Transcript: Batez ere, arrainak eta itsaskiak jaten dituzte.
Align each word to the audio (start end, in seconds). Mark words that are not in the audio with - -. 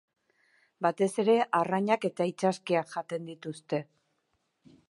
Batez 0.85 1.09
ere, 1.25 1.35
arrainak 1.59 2.09
eta 2.11 2.29
itsaskiak 2.31 2.93
jaten 2.97 3.33
dituzte. 3.33 3.83